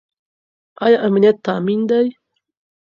[0.83, 2.05] ايا امنيت تامين دی؟